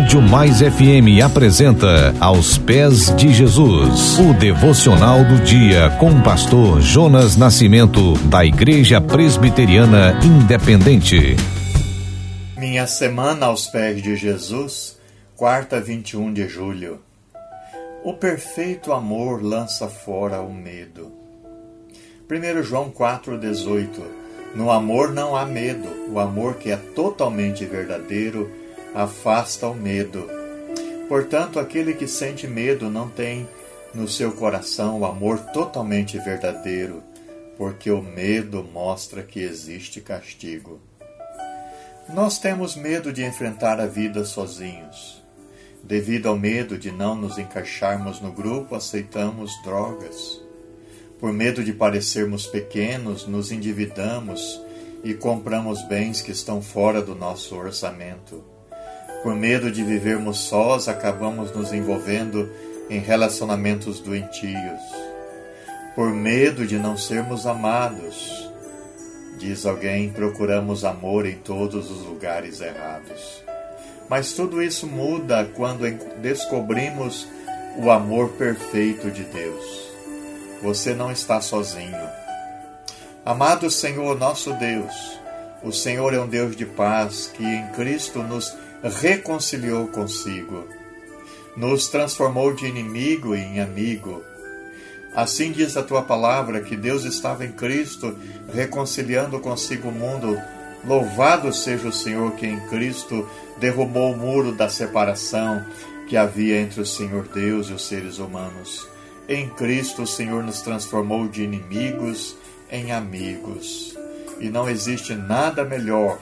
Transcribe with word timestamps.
Rádio 0.00 0.22
Mais 0.22 0.60
FM 0.60 1.22
apresenta 1.22 2.14
Aos 2.18 2.56
Pés 2.56 3.14
de 3.16 3.34
Jesus, 3.34 4.18
o 4.18 4.32
devocional 4.32 5.22
do 5.26 5.44
dia 5.44 5.90
com 6.00 6.08
o 6.08 6.22
pastor 6.22 6.80
Jonas 6.80 7.36
Nascimento, 7.36 8.14
da 8.24 8.42
Igreja 8.42 8.98
Presbiteriana 8.98 10.18
Independente. 10.24 11.36
Minha 12.56 12.86
semana 12.86 13.44
aos 13.44 13.66
pés 13.66 14.02
de 14.02 14.16
Jesus, 14.16 14.98
quarta 15.36 15.78
21 15.78 16.32
de 16.32 16.48
julho. 16.48 17.02
O 18.02 18.14
perfeito 18.14 18.94
amor 18.94 19.42
lança 19.42 19.86
fora 19.86 20.40
o 20.40 20.50
medo. 20.50 21.12
1 22.30 22.62
João 22.62 22.90
4,18 22.90 24.00
no 24.54 24.70
amor 24.72 25.12
não 25.12 25.36
há 25.36 25.44
medo. 25.44 25.88
O 26.10 26.18
amor 26.18 26.54
que 26.54 26.70
é 26.70 26.76
totalmente 26.76 27.66
verdadeiro 27.66 28.50
afasta 28.94 29.66
o 29.66 29.74
medo. 29.74 30.26
Portanto, 31.08 31.58
aquele 31.58 31.94
que 31.94 32.06
sente 32.06 32.46
medo 32.46 32.88
não 32.88 33.08
tem 33.08 33.48
no 33.94 34.08
seu 34.08 34.32
coração 34.32 35.00
o 35.00 35.04
amor 35.04 35.38
totalmente 35.52 36.18
verdadeiro, 36.18 37.02
porque 37.56 37.90
o 37.90 38.00
medo 38.00 38.62
mostra 38.72 39.22
que 39.22 39.40
existe 39.40 40.00
castigo. 40.00 40.80
Nós 42.08 42.38
temos 42.38 42.74
medo 42.74 43.12
de 43.12 43.24
enfrentar 43.24 43.80
a 43.80 43.86
vida 43.86 44.24
sozinhos. 44.24 45.22
Devido 45.82 46.28
ao 46.28 46.36
medo 46.36 46.76
de 46.76 46.90
não 46.90 47.14
nos 47.14 47.38
encaixarmos 47.38 48.20
no 48.20 48.32
grupo, 48.32 48.74
aceitamos 48.74 49.50
drogas. 49.62 50.40
Por 51.18 51.32
medo 51.32 51.62
de 51.62 51.72
parecermos 51.72 52.46
pequenos, 52.46 53.26
nos 53.26 53.52
endividamos 53.52 54.60
e 55.04 55.14
compramos 55.14 55.82
bens 55.86 56.20
que 56.20 56.32
estão 56.32 56.60
fora 56.60 57.00
do 57.00 57.14
nosso 57.14 57.56
orçamento. 57.56 58.49
Por 59.22 59.34
medo 59.34 59.70
de 59.70 59.82
vivermos 59.84 60.38
sós, 60.38 60.88
acabamos 60.88 61.54
nos 61.54 61.72
envolvendo 61.72 62.50
em 62.88 62.98
relacionamentos 62.98 64.00
doentios. 64.00 64.80
Por 65.94 66.10
medo 66.10 66.66
de 66.66 66.78
não 66.78 66.96
sermos 66.96 67.46
amados, 67.46 68.50
diz 69.38 69.66
alguém, 69.66 70.10
procuramos 70.10 70.84
amor 70.84 71.26
em 71.26 71.36
todos 71.36 71.90
os 71.90 72.06
lugares 72.06 72.62
errados. 72.62 73.44
Mas 74.08 74.32
tudo 74.32 74.62
isso 74.62 74.86
muda 74.86 75.44
quando 75.54 75.88
descobrimos 76.22 77.28
o 77.76 77.90
amor 77.90 78.30
perfeito 78.30 79.10
de 79.10 79.24
Deus. 79.24 79.90
Você 80.62 80.94
não 80.94 81.12
está 81.12 81.40
sozinho. 81.42 82.08
Amado 83.24 83.70
Senhor 83.70 84.18
nosso 84.18 84.54
Deus, 84.54 85.20
o 85.62 85.72
Senhor 85.72 86.14
é 86.14 86.20
um 86.20 86.26
Deus 86.26 86.56
de 86.56 86.64
paz 86.64 87.30
que 87.34 87.44
em 87.44 87.68
Cristo 87.68 88.22
nos 88.22 88.56
reconciliou 88.82 89.88
consigo, 89.88 90.66
nos 91.56 91.88
transformou 91.88 92.54
de 92.54 92.66
inimigo 92.66 93.34
em 93.34 93.60
amigo. 93.60 94.24
Assim 95.14 95.52
diz 95.52 95.76
a 95.76 95.82
tua 95.82 96.02
palavra 96.02 96.60
que 96.60 96.76
Deus 96.76 97.04
estava 97.04 97.44
em 97.44 97.52
Cristo 97.52 98.16
reconciliando 98.52 99.40
consigo 99.40 99.88
o 99.88 99.92
mundo. 99.92 100.40
Louvado 100.84 101.52
seja 101.52 101.88
o 101.88 101.92
Senhor 101.92 102.32
que 102.32 102.46
em 102.46 102.60
Cristo 102.68 103.28
derrubou 103.58 104.12
o 104.12 104.16
muro 104.16 104.52
da 104.52 104.68
separação 104.68 105.64
que 106.08 106.16
havia 106.16 106.60
entre 106.60 106.80
o 106.80 106.86
Senhor 106.86 107.28
Deus 107.28 107.68
e 107.68 107.72
os 107.72 107.86
seres 107.86 108.18
humanos. 108.18 108.88
Em 109.28 109.48
Cristo, 109.48 110.02
o 110.02 110.06
Senhor 110.06 110.42
nos 110.42 110.60
transformou 110.60 111.28
de 111.28 111.42
inimigos 111.42 112.36
em 112.68 112.90
amigos. 112.90 113.96
E 114.40 114.48
não 114.48 114.68
existe 114.68 115.14
nada 115.14 115.64
melhor 115.64 116.18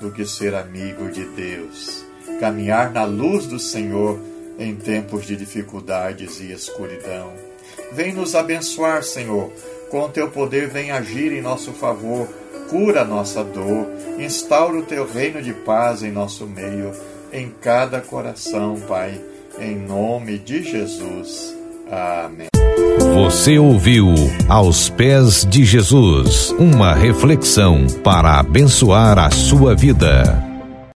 do 0.00 0.10
que 0.10 0.24
ser 0.24 0.54
amigo 0.54 1.10
de 1.10 1.24
Deus. 1.26 2.04
Caminhar 2.40 2.90
na 2.90 3.04
luz 3.04 3.46
do 3.46 3.58
Senhor 3.58 4.18
em 4.58 4.74
tempos 4.74 5.26
de 5.26 5.36
dificuldades 5.36 6.40
e 6.40 6.50
escuridão. 6.50 7.32
Vem 7.92 8.12
nos 8.12 8.34
abençoar, 8.34 9.02
Senhor. 9.02 9.52
Com 9.90 10.08
teu 10.08 10.30
poder, 10.30 10.68
vem 10.68 10.90
agir 10.90 11.32
em 11.32 11.42
nosso 11.42 11.72
favor. 11.72 12.26
Cura 12.68 13.04
nossa 13.04 13.44
dor. 13.44 13.86
Instaura 14.18 14.78
o 14.78 14.82
teu 14.82 15.06
reino 15.06 15.42
de 15.42 15.52
paz 15.52 16.02
em 16.02 16.10
nosso 16.10 16.46
meio, 16.46 16.92
em 17.32 17.50
cada 17.60 18.00
coração, 18.00 18.80
Pai. 18.88 19.20
Em 19.58 19.76
nome 19.76 20.38
de 20.38 20.62
Jesus. 20.62 21.54
Amém. 21.90 22.49
Você 23.30 23.60
ouviu 23.60 24.12
Aos 24.48 24.88
Pés 24.88 25.46
de 25.48 25.64
Jesus 25.64 26.52
uma 26.58 26.92
reflexão 26.92 27.86
para 28.02 28.40
abençoar 28.40 29.20
a 29.20 29.30
sua 29.30 29.72
vida. 29.72 30.49